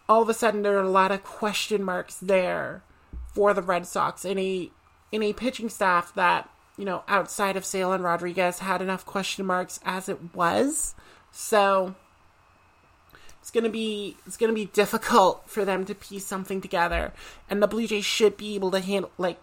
all 0.09 0.23
of 0.23 0.29
a 0.29 0.35
sudden, 0.35 0.63
there 0.63 0.77
are 0.79 0.85
a 0.85 0.89
lot 0.89 1.11
of 1.11 1.25
question 1.25 1.83
marks 1.83 2.17
there 2.17 2.83
for 3.35 3.55
the 3.55 3.63
Red 3.63 3.87
Sox 3.87 4.25
any 4.25 4.73
any 5.13 5.33
pitching 5.33 5.69
staff 5.69 6.15
that 6.15 6.49
you 6.77 6.85
know 6.85 7.03
outside 7.09 7.57
of 7.57 7.65
Sale 7.65 7.93
and 7.93 8.05
Rodriguez 8.05 8.61
had 8.61 8.81
enough 8.81 9.05
question 9.05 9.45
marks 9.45 9.81
as 9.85 10.09
it 10.09 10.35
was. 10.35 10.95
So 11.31 11.95
it's 13.41 13.51
gonna 13.51 13.69
be 13.69 14.17
it's 14.27 14.37
gonna 14.37 14.53
be 14.53 14.67
difficult 14.67 15.43
for 15.49 15.65
them 15.65 15.85
to 15.87 15.95
piece 15.95 16.27
something 16.27 16.61
together, 16.61 17.13
and 17.51 17.63
the 17.63 17.69
Blue 17.69 17.87
Jays 17.87 18.05
should 18.05 18.37
be 18.37 18.55
able 18.55 18.71
to 18.71 18.81
handle 18.81 19.11
like 19.19 19.43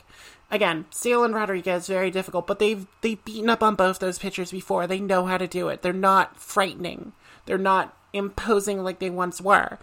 again 0.49 0.85
Sale 0.89 1.23
and 1.23 1.35
Rodriguez 1.35 1.87
very 1.87 2.11
difficult, 2.11 2.47
but 2.47 2.59
they've 2.59 2.87
they've 3.01 3.23
beaten 3.23 3.49
up 3.49 3.61
on 3.61 3.75
both 3.75 3.99
those 3.99 4.19
pitchers 4.19 4.51
before. 4.51 4.87
They 4.87 4.99
know 4.99 5.25
how 5.25 5.37
to 5.37 5.47
do 5.47 5.67
it. 5.69 5.81
They're 5.81 5.93
not 5.93 6.37
frightening. 6.37 7.13
They're 7.45 7.57
not 7.57 7.95
imposing 8.13 8.83
like 8.83 8.99
they 8.99 9.09
once 9.09 9.41
were. 9.41 9.77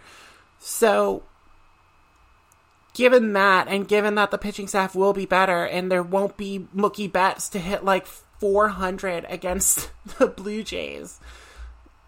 So 0.59 1.23
given 2.97 3.33
that, 3.33 3.67
and 3.67 3.87
given 3.87 4.15
that 4.15 4.31
the 4.31 4.39
pitching 4.39 4.67
staff 4.67 4.95
will 4.95 5.13
be 5.13 5.27
better, 5.27 5.63
and 5.63 5.91
there 5.91 6.01
won't 6.01 6.35
be 6.35 6.67
Mookie 6.75 7.11
Betts 7.11 7.47
to 7.49 7.59
hit 7.59 7.85
like 7.85 8.07
400 8.07 9.23
against 9.29 9.91
the 10.17 10.25
Blue 10.25 10.63
Jays, 10.63 11.19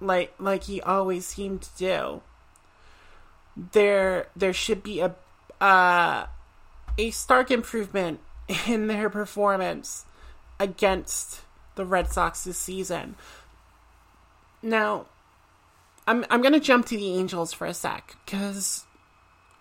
like 0.02 0.34
like 0.40 0.64
he 0.64 0.82
always 0.82 1.28
seemed 1.28 1.62
to 1.62 1.78
do, 1.78 2.22
there 3.72 4.30
there 4.36 4.52
should 4.52 4.82
be 4.82 5.00
a 5.00 5.16
uh, 5.62 6.26
a 6.98 7.12
stark 7.12 7.52
improvement 7.52 8.20
in 8.68 8.88
their 8.88 9.12
performance 9.12 10.06
against 10.60 11.42
the 11.76 11.86
Red 11.86 12.12
Sox 12.12 12.44
this 12.46 12.58
season. 12.58 13.16
Now, 14.64 15.06
I'm 16.08 16.26
I'm 16.32 16.42
gonna 16.42 16.60
jump 16.60 16.88
to 16.88 16.98
the 16.98 17.14
Angels 17.14 17.54
for 17.54 17.68
a 17.68 17.76
sec 17.76 18.16
because 18.26 18.86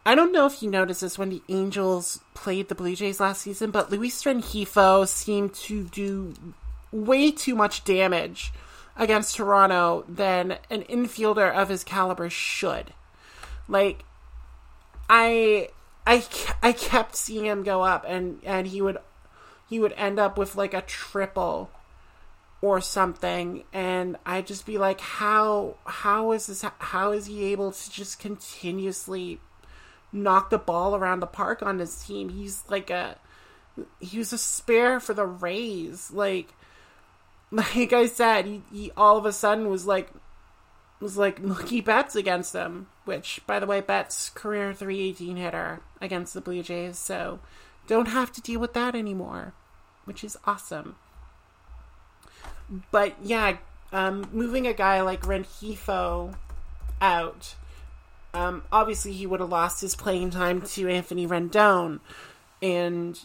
I 0.08 0.14
don't 0.14 0.32
know 0.32 0.46
if 0.46 0.62
you 0.62 0.70
noticed 0.70 1.02
this 1.02 1.18
when 1.18 1.28
the 1.28 1.42
Angels 1.50 2.20
played 2.32 2.70
the 2.70 2.74
Blue 2.74 2.96
Jays 2.96 3.20
last 3.20 3.42
season, 3.42 3.70
but 3.70 3.90
Luis 3.90 4.22
Rengifo 4.22 5.06
seemed 5.06 5.52
to 5.56 5.84
do 5.84 6.32
way 6.90 7.30
too 7.30 7.54
much 7.54 7.84
damage 7.84 8.50
against 8.96 9.36
Toronto 9.36 10.06
than 10.08 10.56
an 10.70 10.84
infielder 10.84 11.54
of 11.54 11.68
his 11.68 11.84
caliber 11.84 12.30
should. 12.30 12.94
Like, 13.68 14.06
I, 15.10 15.68
I, 16.06 16.24
I 16.62 16.72
kept 16.72 17.14
seeing 17.14 17.44
him 17.44 17.62
go 17.62 17.82
up, 17.82 18.06
and 18.08 18.40
and 18.44 18.66
he 18.68 18.80
would, 18.80 18.96
he 19.68 19.78
would 19.78 19.92
end 19.92 20.18
up 20.18 20.38
with 20.38 20.56
like 20.56 20.72
a 20.72 20.80
triple 20.80 21.70
or 22.60 22.80
something 22.80 23.62
and 23.72 24.16
i'd 24.26 24.44
just 24.44 24.66
be 24.66 24.78
like 24.78 25.00
how 25.00 25.76
how 25.84 26.32
is 26.32 26.48
this 26.48 26.64
how 26.80 27.12
is 27.12 27.26
he 27.26 27.44
able 27.44 27.70
to 27.70 27.88
just 27.88 28.18
continuously 28.18 29.38
knock 30.12 30.50
the 30.50 30.58
ball 30.58 30.94
around 30.94 31.20
the 31.20 31.26
park 31.26 31.62
on 31.62 31.78
his 31.78 32.02
team. 32.04 32.28
He's 32.28 32.64
like 32.68 32.90
a 32.90 33.16
he 34.00 34.18
was 34.18 34.32
a 34.32 34.38
spare 34.38 35.00
for 35.00 35.14
the 35.14 35.26
rays. 35.26 36.10
Like 36.10 36.54
like 37.50 37.94
i 37.94 38.06
said 38.06 38.44
he, 38.44 38.62
he 38.70 38.90
all 38.96 39.16
of 39.16 39.24
a 39.24 39.32
sudden 39.32 39.70
was 39.70 39.86
like 39.86 40.10
was 41.00 41.16
like 41.16 41.42
Mookie 41.42 41.84
Betts 41.84 42.16
against 42.16 42.52
them, 42.52 42.88
which, 43.04 43.40
by 43.46 43.58
the 43.58 43.66
way, 43.66 43.80
Betts 43.80 44.30
career 44.30 44.74
318 44.74 45.36
hitter 45.36 45.80
against 46.00 46.34
the 46.34 46.40
Blue 46.40 46.62
Jays, 46.62 46.98
so 46.98 47.38
don't 47.86 48.08
have 48.08 48.32
to 48.32 48.40
deal 48.40 48.60
with 48.60 48.74
that 48.74 48.94
anymore, 48.94 49.54
which 50.04 50.24
is 50.24 50.36
awesome. 50.44 50.96
But 52.90 53.14
yeah, 53.22 53.58
um, 53.92 54.28
moving 54.32 54.66
a 54.66 54.74
guy 54.74 55.00
like 55.00 55.22
Rengifo 55.22 56.34
out, 57.00 57.54
um, 58.34 58.62
obviously 58.70 59.12
he 59.12 59.26
would 59.26 59.40
have 59.40 59.48
lost 59.48 59.80
his 59.80 59.96
playing 59.96 60.30
time 60.30 60.62
to 60.62 60.88
Anthony 60.88 61.26
Rendon, 61.26 62.00
and 62.62 63.18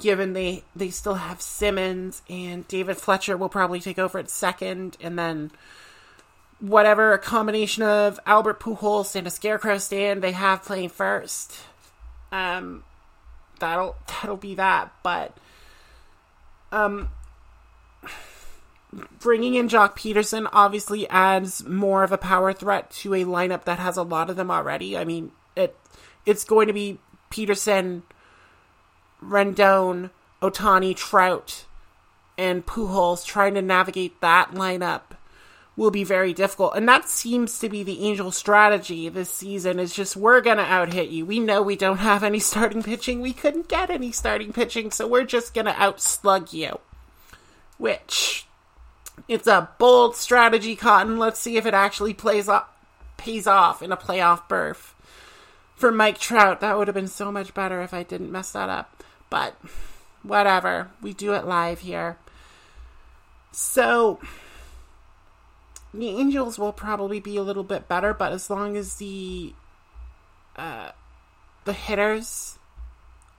given 0.00 0.32
they 0.32 0.64
they 0.74 0.90
still 0.90 1.14
have 1.14 1.40
Simmons 1.40 2.22
and 2.28 2.66
David 2.68 2.96
Fletcher 2.96 3.36
will 3.36 3.48
probably 3.48 3.80
take 3.80 3.98
over 3.98 4.18
at 4.18 4.30
second, 4.30 4.96
and 5.00 5.18
then 5.18 5.50
whatever 6.60 7.12
a 7.12 7.18
combination 7.18 7.82
of 7.82 8.20
Albert 8.26 8.60
Pujols 8.60 9.14
and 9.14 9.26
a 9.26 9.30
Scarecrow 9.30 9.78
stand 9.78 10.22
they 10.22 10.32
have 10.32 10.62
playing 10.62 10.90
first, 10.90 11.58
um, 12.32 12.84
that'll 13.58 13.96
that'll 14.06 14.36
be 14.36 14.54
that, 14.54 14.92
but 15.02 15.36
um 16.72 17.08
bringing 19.20 19.54
in 19.54 19.68
Joc 19.68 19.96
Pederson 19.96 20.48
obviously 20.52 21.08
adds 21.08 21.64
more 21.64 22.02
of 22.02 22.12
a 22.12 22.18
power 22.18 22.52
threat 22.52 22.90
to 22.90 23.14
a 23.14 23.24
lineup 23.24 23.64
that 23.64 23.78
has 23.78 23.96
a 23.96 24.02
lot 24.02 24.30
of 24.30 24.36
them 24.36 24.50
already. 24.50 24.96
I 24.96 25.04
mean, 25.04 25.32
it 25.56 25.76
it's 26.26 26.44
going 26.44 26.66
to 26.66 26.72
be 26.72 26.98
Pederson, 27.30 28.02
Rendon, 29.22 30.10
Ohtani, 30.42 30.96
Trout, 30.96 31.66
and 32.36 32.66
Pujols 32.66 33.24
trying 33.24 33.54
to 33.54 33.62
navigate 33.62 34.20
that 34.20 34.52
lineup 34.52 35.02
will 35.76 35.90
be 35.90 36.04
very 36.04 36.34
difficult. 36.34 36.74
And 36.76 36.86
that 36.88 37.08
seems 37.08 37.58
to 37.60 37.68
be 37.68 37.82
the 37.82 38.04
Angel 38.04 38.30
strategy 38.32 39.08
this 39.08 39.32
season 39.32 39.78
is 39.78 39.94
just 39.94 40.16
we're 40.16 40.40
going 40.40 40.58
to 40.58 40.64
out 40.64 40.92
hit 40.92 41.08
you. 41.08 41.24
We 41.24 41.40
know 41.40 41.62
we 41.62 41.76
don't 41.76 41.98
have 41.98 42.22
any 42.22 42.38
starting 42.38 42.82
pitching. 42.82 43.20
We 43.20 43.32
couldn't 43.32 43.68
get 43.68 43.88
any 43.88 44.12
starting 44.12 44.52
pitching, 44.52 44.90
so 44.90 45.06
we're 45.06 45.24
just 45.24 45.54
going 45.54 45.66
to 45.66 45.72
outslug 45.72 46.52
you. 46.52 46.80
Which 47.78 48.46
it's 49.30 49.46
a 49.46 49.70
bold 49.78 50.16
strategy, 50.16 50.74
Cotton. 50.74 51.16
Let's 51.16 51.38
see 51.38 51.56
if 51.56 51.64
it 51.64 51.72
actually 51.72 52.12
plays 52.12 52.48
off, 52.48 52.66
pays 53.16 53.46
off 53.46 53.80
in 53.80 53.92
a 53.92 53.96
playoff 53.96 54.48
berth. 54.48 54.92
For 55.76 55.92
Mike 55.92 56.18
Trout, 56.18 56.60
that 56.60 56.76
would 56.76 56.88
have 56.88 56.96
been 56.96 57.06
so 57.06 57.30
much 57.30 57.54
better 57.54 57.80
if 57.80 57.94
I 57.94 58.02
didn't 58.02 58.32
mess 58.32 58.50
that 58.50 58.68
up. 58.68 59.04
But 59.30 59.54
whatever. 60.24 60.90
We 61.00 61.12
do 61.12 61.32
it 61.32 61.46
live 61.46 61.78
here. 61.78 62.18
So 63.52 64.18
the 65.94 66.08
Angels 66.08 66.58
will 66.58 66.72
probably 66.72 67.20
be 67.20 67.36
a 67.36 67.42
little 67.42 67.62
bit 67.62 67.86
better, 67.86 68.12
but 68.12 68.32
as 68.32 68.50
long 68.50 68.76
as 68.76 68.96
the 68.96 69.54
uh, 70.56 70.90
the 71.66 71.72
hitters 71.72 72.58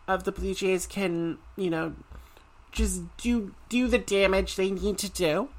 of 0.08 0.24
the 0.24 0.32
Blue 0.32 0.54
Jays 0.54 0.88
can, 0.88 1.38
you 1.58 1.70
know, 1.70 1.96
just 2.72 3.02
do 3.18 3.54
do 3.68 3.90
the 3.90 3.98
damage 3.98 4.56
they 4.56 4.72
need 4.72 4.98
to 5.00 5.10
do 5.10 5.50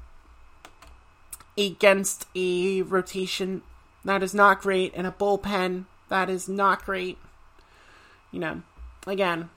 against 1.57 2.27
a 2.35 2.81
rotation 2.81 3.61
that 4.05 4.23
is 4.23 4.33
not 4.33 4.61
great 4.61 4.93
and 4.95 5.07
a 5.07 5.11
bullpen 5.11 5.85
that 6.09 6.29
is 6.29 6.47
not 6.47 6.85
great. 6.85 7.17
You 8.31 8.39
know, 8.39 8.61
again, 9.07 9.49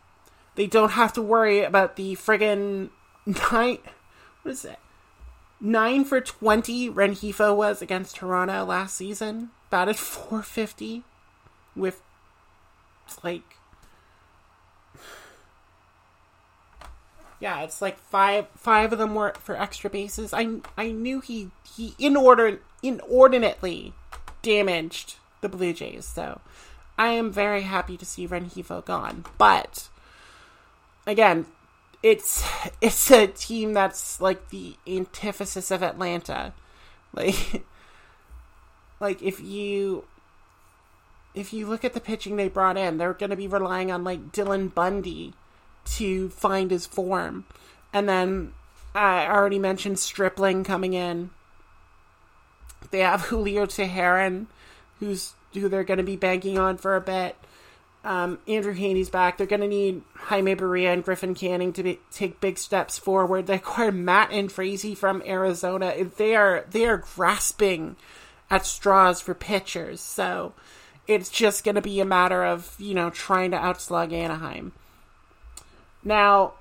they 0.55 0.67
don't 0.67 0.93
have 0.93 1.13
to 1.15 1.23
worry 1.23 1.63
about 1.63 1.97
the 1.97 2.15
friggin' 2.17 2.91
nine. 3.27 3.79
What 4.43 4.53
is 4.53 4.65
it? 4.65 4.79
Nine 5.61 6.05
for 6.05 6.21
20 6.21 6.91
Rengifo 6.91 7.55
was 7.55 7.81
against 7.81 8.17
Toronto 8.17 8.65
last 8.65 8.97
season. 8.97 9.51
Batted 9.71 9.97
450 9.97 11.03
with 11.75 12.03
like. 13.23 13.56
Yeah, 17.39 17.63
it's 17.63 17.83
like 17.83 17.99
five 17.99 18.47
five 18.57 18.93
of 18.93 18.99
them 18.99 19.15
were 19.15 19.35
for 19.39 19.57
extra 19.57 19.91
bases. 19.91 20.33
I 20.33 20.61
I 20.77 20.91
knew 20.91 21.21
he 21.21 21.51
he 21.77 21.91
inordin, 21.99 22.59
inordinately 22.83 23.93
damaged 24.43 25.17
the 25.43 25.49
Blue 25.49 25.73
Jays, 25.73 26.07
so 26.07 26.41
I 26.97 27.09
am 27.09 27.31
very 27.31 27.63
happy 27.63 27.97
to 27.99 28.07
see 28.07 28.27
Rengifo 28.27 28.85
gone. 28.85 29.25
But 29.37 29.89
again, 31.07 31.47
it's 32.03 32.45
it's 32.81 33.11
a 33.11 33.27
team 33.27 33.75
that's 33.75 34.21
like 34.21 34.51
the 34.51 34.77
antithesis 34.87 35.71
of 35.71 35.83
Atlanta. 35.83 36.55
Like 37.13 37.65
like 39.01 39.23
if 39.23 39.41
you 39.41 40.05
if 41.35 41.53
you 41.53 41.67
look 41.67 41.85
at 41.85 41.93
the 41.93 42.01
pitching 42.01 42.37
they 42.37 42.49
brought 42.49 42.79
in, 42.79 42.97
they're 42.97 43.13
going 43.13 43.31
to 43.31 43.37
be 43.37 43.47
relying 43.47 43.91
on 43.91 44.05
like 44.05 44.33
Dylan 44.33 44.73
Bundy 44.73 45.35
to 45.87 46.29
find 46.31 46.71
his 46.71 46.87
form. 46.87 47.45
And 47.93 48.09
then 48.09 48.53
I 48.95 49.27
already 49.27 49.59
mentioned 49.59 49.99
Stripling 49.99 50.65
coming 50.65 50.95
in. 50.95 51.31
They 52.91 53.01
have 53.01 53.23
Julio 53.23 53.67
Teheran, 53.67 54.47
who's 55.01 55.35
who 55.55 55.69
they're 55.69 55.85
going 55.85 55.99
to 55.99 56.05
be 56.05 56.17
banking 56.17 56.59
on 56.59 56.77
for 56.77 56.97
a 56.97 57.01
bit. 57.01 57.37
Um, 58.05 58.39
Andrew 58.47 58.75
Heaney's 58.75 59.11
back. 59.11 59.37
They're 59.37 59.49
going 59.49 59.63
to 59.63 59.69
need 59.69 60.03
Jaime 60.15 60.55
Barria 60.55 60.93
and 60.93 61.03
Griffin 61.03 61.35
Canning 61.35 61.73
to 61.73 61.83
be, 61.83 61.99
take 62.13 62.41
big 62.41 62.57
steps 62.57 62.99
forward. 62.99 63.47
They 63.47 63.57
acquired 63.57 63.97
Matt 63.97 64.31
Andriese 64.31 64.97
from 64.97 65.23
Arizona. 65.27 65.93
They 66.17 66.37
are 66.37 66.65
they 66.71 66.87
are 66.87 66.99
grasping 66.99 67.97
at 68.49 68.65
straws 68.65 69.21
for 69.21 69.35
pitchers. 69.35 70.01
So 70.01 70.53
it's 71.09 71.31
just 71.31 71.65
going 71.65 71.75
to 71.75 71.83
be 71.83 72.01
a 72.01 72.05
matter 72.05 72.45
of 72.45 72.77
you 72.79 72.95
know 72.95 73.11
trying 73.11 73.51
to 73.51 73.57
outslug 73.57 74.13
Anaheim. 74.13 74.73
Now, 76.07 76.53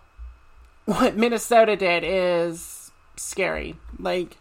what 0.85 1.15
Minnesota 1.15 1.75
did 1.75 2.03
is 2.03 2.91
scary. 3.15 3.75
Like 3.99 4.37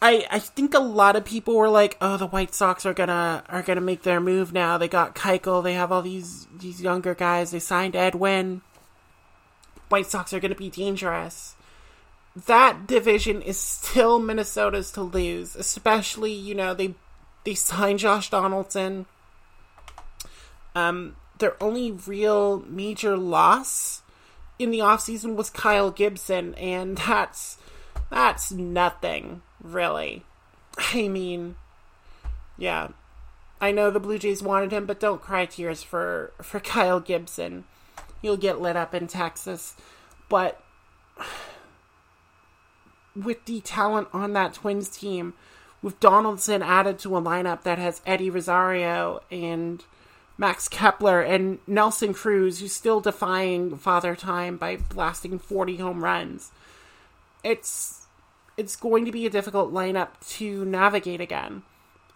I, 0.00 0.24
I 0.30 0.38
think 0.38 0.72
a 0.72 0.78
lot 0.78 1.16
of 1.16 1.24
people 1.24 1.56
were 1.56 1.68
like, 1.68 1.96
"Oh, 2.00 2.16
the 2.16 2.28
White 2.28 2.54
Sox 2.54 2.86
are 2.86 2.94
gonna 2.94 3.42
are 3.48 3.62
gonna 3.62 3.80
make 3.80 4.02
their 4.02 4.20
move 4.20 4.52
now. 4.52 4.78
They 4.78 4.86
got 4.86 5.16
Keuchel. 5.16 5.64
They 5.64 5.74
have 5.74 5.90
all 5.90 6.00
these 6.00 6.46
these 6.56 6.80
younger 6.80 7.14
guys. 7.14 7.50
They 7.50 7.58
signed 7.58 7.96
Edwin. 7.96 8.62
White 9.88 10.06
Sox 10.06 10.32
are 10.32 10.40
gonna 10.40 10.54
be 10.54 10.70
dangerous." 10.70 11.56
That 12.36 12.86
division 12.86 13.42
is 13.42 13.58
still 13.58 14.20
Minnesota's 14.20 14.92
to 14.92 15.02
lose, 15.02 15.56
especially 15.56 16.32
you 16.32 16.54
know 16.54 16.72
they 16.72 16.94
they 17.42 17.54
signed 17.54 17.98
Josh 17.98 18.30
Donaldson. 18.30 19.06
Um, 20.76 21.16
their 21.38 21.60
only 21.62 21.90
real 21.92 22.60
major 22.68 23.16
loss 23.16 24.02
in 24.58 24.70
the 24.70 24.78
offseason 24.78 25.34
was 25.34 25.50
Kyle 25.50 25.90
Gibson, 25.90 26.54
and 26.54 26.96
that's 26.98 27.58
that's 28.10 28.52
nothing 28.52 29.42
really. 29.62 30.24
I 30.78 31.08
mean, 31.08 31.56
yeah. 32.56 32.88
I 33.60 33.70
know 33.70 33.90
the 33.90 34.00
Blue 34.00 34.18
Jays 34.18 34.42
wanted 34.42 34.72
him, 34.72 34.84
but 34.84 35.00
don't 35.00 35.22
cry 35.22 35.46
tears 35.46 35.82
for 35.82 36.32
for 36.42 36.60
Kyle 36.60 37.00
Gibson. 37.00 37.64
You'll 38.22 38.36
get 38.36 38.60
lit 38.60 38.76
up 38.76 38.94
in 38.94 39.06
Texas. 39.06 39.74
But 40.28 40.60
with 43.14 43.44
the 43.44 43.60
talent 43.60 44.08
on 44.12 44.32
that 44.32 44.54
Twins 44.54 44.88
team, 44.88 45.34
with 45.82 46.00
Donaldson 46.00 46.62
added 46.62 46.98
to 47.00 47.16
a 47.16 47.22
lineup 47.22 47.62
that 47.62 47.78
has 47.78 48.00
Eddie 48.06 48.30
Rosario 48.30 49.22
and 49.30 49.84
Max 50.36 50.68
Kepler 50.68 51.20
and 51.20 51.58
Nelson 51.66 52.12
Cruz, 52.12 52.60
who's 52.60 52.72
still 52.72 53.00
defying 53.00 53.76
father 53.76 54.16
time 54.16 54.56
by 54.56 54.76
blasting 54.76 55.38
40 55.38 55.76
home 55.76 56.02
runs. 56.02 56.50
It's 57.42 58.06
it's 58.56 58.76
going 58.76 59.04
to 59.04 59.12
be 59.12 59.26
a 59.26 59.30
difficult 59.30 59.72
lineup 59.72 60.08
to 60.36 60.64
navigate 60.64 61.20
again. 61.20 61.62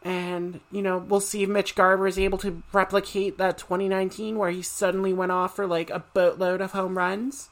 And, 0.03 0.61
you 0.71 0.81
know, 0.81 0.99
we'll 0.99 1.21
see 1.21 1.43
if 1.43 1.49
Mitch 1.49 1.75
Garver 1.75 2.07
is 2.07 2.19
able 2.19 2.39
to 2.39 2.63
replicate 2.73 3.39
that 3.39 3.59
2019 3.59 4.39
where 4.39 4.51
he 4.51 4.63
suddenly 4.63 5.13
went 5.13 5.33
off 5.33 5.57
for 5.57 5.67
like 5.67 5.91
a 5.91 6.05
boatload 6.15 6.61
of 6.61 6.71
home 6.71 6.97
runs. 6.97 7.49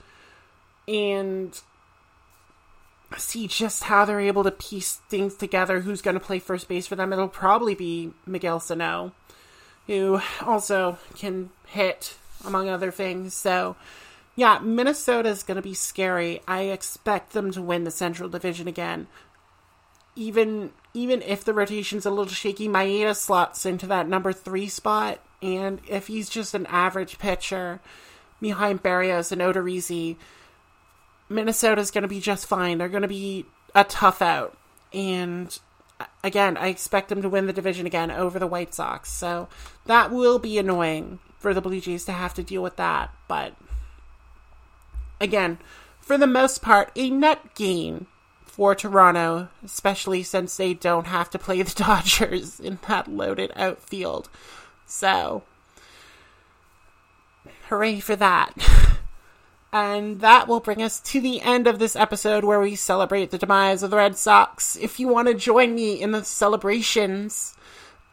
And 0.87 1.61
see 3.17 3.47
just 3.49 3.85
how 3.85 4.05
they're 4.05 4.21
able 4.21 4.45
to 4.45 4.51
piece 4.51 4.97
things 5.09 5.35
together. 5.35 5.81
Who's 5.81 6.03
going 6.03 6.15
to 6.15 6.25
play 6.25 6.39
first 6.39 6.69
base 6.69 6.87
for 6.87 6.97
them? 6.97 7.13
It'll 7.13 7.29
probably 7.29 7.75
be 7.75 8.13
Miguel 8.25 8.61
Sano, 8.61 9.13
who 9.87 10.21
also 10.41 10.99
can 11.15 11.51
hit, 11.67 12.17
among 12.45 12.69
other 12.69 12.91
things. 12.91 13.35
So 13.35 13.77
yeah, 14.37 14.59
Minnesota 14.59 15.31
is 15.31 15.43
going 15.43 15.57
to 15.57 15.63
be 15.63 15.75
scary. 15.75 16.43
I 16.47 16.63
expect 16.63 17.33
them 17.33 17.51
to 17.53 17.63
win 17.63 17.85
the 17.85 17.91
Central 17.91 18.29
Division 18.29 18.69
again. 18.69 19.07
Even 20.15 20.73
even 20.95 21.23
if 21.23 21.45
the 21.45 21.55
rotation's 21.55 22.07
a 22.07 22.11
little 22.11 22.27
shaky, 22.27 22.69
Maeda 22.69 23.15
slots 23.15 23.67
into 23.67 23.87
that 23.87 24.09
number 24.09 24.33
three 24.33 24.69
spot, 24.69 25.21
and 25.43 25.81
if 25.89 26.07
he's 26.07 26.29
just 26.29 26.55
an 26.55 26.67
average 26.67 27.19
pitcher 27.19 27.81
behind 28.41 28.83
Berrios 28.83 29.31
and 29.31 29.43
Odorizzi, 29.43 30.17
Minnesota's 31.29 31.91
going 31.91 32.03
to 32.03 32.09
be 32.09 32.21
just 32.21 32.47
fine. 32.47 32.79
They're 32.79 32.89
going 32.89 33.03
to 33.03 33.09
be 33.09 33.45
a 33.75 33.85
tough 33.85 34.23
out, 34.23 34.57
and 34.93 35.59
again, 36.23 36.57
I 36.57 36.69
expect 36.69 37.09
them 37.09 37.23
to 37.23 37.29
win 37.29 37.47
the 37.47 37.53
division 37.53 37.87
again 37.87 38.11
over 38.11 38.39
the 38.39 38.47
White 38.47 38.75
Sox. 38.75 39.11
So 39.11 39.49
that 39.87 40.11
will 40.11 40.39
be 40.39 40.59
annoying 40.59 41.19
for 41.39 41.55
the 41.55 41.61
Blue 41.61 41.81
Jays 41.81 42.05
to 42.07 42.13
have 42.13 42.35
to 42.35 42.43
deal 42.43 42.63
with 42.63 42.77
that, 42.77 43.13
but 43.29 43.55
again, 45.21 45.59
for 46.01 46.17
the 46.17 46.27
most 46.27 46.63
part, 46.63 46.91
a 46.97 47.11
net 47.11 47.55
gain 47.55 48.07
for 48.45 48.75
Toronto, 48.75 49.49
especially 49.65 50.23
since 50.23 50.57
they 50.57 50.73
don't 50.73 51.07
have 51.07 51.29
to 51.31 51.39
play 51.39 51.61
the 51.63 51.75
Dodgers 51.85 52.59
in 52.59 52.79
that 52.89 53.09
loaded 53.09 53.53
outfield. 53.55 54.29
So, 54.87 55.43
hooray 57.69 58.01
for 58.01 58.17
that. 58.17 58.55
And 59.77 60.21
that 60.21 60.49
will 60.49 60.61
bring 60.61 60.83
us 60.83 61.01
to 61.01 61.21
the 61.21 61.43
end 61.43 61.67
of 61.67 61.79
this 61.79 61.97
episode 61.97 62.45
where 62.45 62.59
we 62.59 62.77
celebrate 62.77 63.31
the 63.31 63.37
demise 63.37 63.83
of 63.83 63.91
the 63.91 63.99
Red 63.99 64.17
Sox. 64.17 64.75
If 64.75 64.99
you 64.99 65.07
want 65.07 65.29
to 65.29 65.35
join 65.35 65.75
me 65.75 66.01
in 66.01 66.13
the 66.13 66.25
celebrations, 66.25 67.55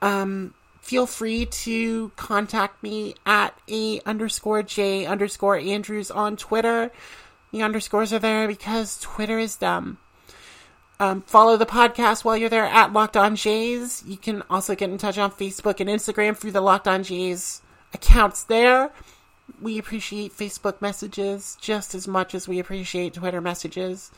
um, 0.02 0.54
feel 0.82 1.06
free 1.06 1.46
to 1.46 2.12
contact 2.18 2.84
me 2.84 3.16
at 3.26 3.58
a 3.70 4.02
underscore 4.02 4.62
j 4.62 5.06
underscore 5.06 5.56
andrews 5.56 6.12
on 6.12 6.36
Twitter. 6.36 6.92
The 7.54 7.62
underscores 7.62 8.12
are 8.12 8.20
there 8.20 8.46
because 8.46 9.00
Twitter 9.00 9.40
is 9.40 9.56
dumb. 9.56 10.00
Um, 11.00 11.22
follow 11.22 11.56
the 11.56 11.66
podcast 11.66 12.26
while 12.26 12.36
you're 12.36 12.50
there 12.50 12.66
at 12.66 12.92
Locked 12.92 13.16
On 13.16 13.38
Jays. 13.38 14.04
You 14.06 14.18
can 14.18 14.44
also 14.50 14.76
get 14.76 14.90
in 14.90 14.98
touch 14.98 15.18
on 15.18 15.32
Facebook 15.32 15.80
and 15.80 15.90
Instagram 15.90 16.36
through 16.36 16.52
the 16.52 16.60
Locked 16.60 16.90
On 16.90 17.04
Jays 17.04 17.62
accounts 17.94 18.44
there. 18.44 18.92
We 19.62 19.78
appreciate 19.78 20.36
Facebook 20.36 20.82
messages 20.82 21.58
just 21.60 21.96
as 21.96 22.08
much 22.08 22.34
as 22.34 22.48
we 22.48 22.60
appreciate 22.60 23.14
Twitter 23.14 23.42
messages. 23.42 24.12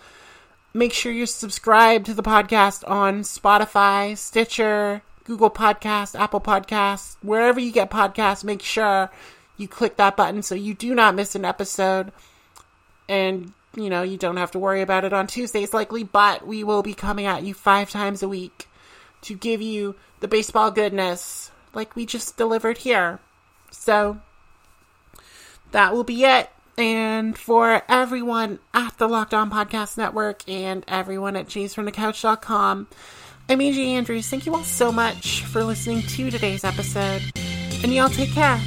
Make 0.73 0.93
sure 0.93 1.11
you're 1.11 1.25
subscribed 1.25 2.05
to 2.07 2.13
the 2.13 2.23
podcast 2.23 2.87
on 2.89 3.21
Spotify, 3.21 4.17
Stitcher, 4.17 5.01
Google 5.23 5.49
Podcasts, 5.49 6.19
Apple 6.19 6.41
Podcasts, 6.41 7.15
wherever 7.21 7.59
you 7.59 7.71
get 7.71 7.89
podcasts. 7.89 8.43
Make 8.43 8.61
sure 8.61 9.09
you 9.57 9.67
click 9.67 9.97
that 9.97 10.15
button 10.15 10.43
so 10.43 10.53
you 10.53 10.73
do 10.73 10.93
not 10.93 11.15
miss 11.15 11.33
an 11.33 11.45
episode. 11.45 12.11
And, 13.07 13.53
you 13.75 13.89
know, 13.89 14.03
you 14.03 14.17
don't 14.17 14.37
have 14.37 14.51
to 14.51 14.59
worry 14.59 14.81
about 14.81 15.05
it 15.05 15.13
on 15.13 15.27
Tuesdays 15.27 15.73
likely, 15.73 16.03
but 16.03 16.45
we 16.45 16.63
will 16.63 16.83
be 16.83 16.93
coming 16.93 17.25
at 17.25 17.43
you 17.43 17.53
five 17.53 17.89
times 17.89 18.21
a 18.21 18.29
week 18.29 18.67
to 19.21 19.33
give 19.33 19.61
you 19.61 19.95
the 20.19 20.27
baseball 20.27 20.71
goodness 20.71 21.51
like 21.73 21.95
we 21.95 22.05
just 22.05 22.37
delivered 22.37 22.79
here. 22.79 23.19
So 23.71 24.19
that 25.75 25.93
will 25.93 26.05
be 26.05 26.23
it. 26.23 26.49
And 26.77 27.37
for 27.37 27.81
everyone 27.89 28.59
at 28.73 28.97
the 28.97 29.09
Locked 29.09 29.33
On 29.33 29.51
Podcast 29.51 29.97
Network 29.97 30.47
and 30.47 30.85
everyone 30.87 31.35
at 31.35 31.47
jaysfromthecouch.com, 31.47 32.87
I'm 33.49 33.59
AJ 33.59 33.87
Andrews. 33.87 34.29
Thank 34.29 34.45
you 34.45 34.55
all 34.55 34.63
so 34.63 34.89
much 34.93 35.43
for 35.43 35.65
listening 35.65 36.01
to 36.03 36.31
today's 36.31 36.63
episode. 36.63 37.23
And 37.83 37.93
y'all 37.93 38.07
take 38.07 38.31
care. 38.31 38.57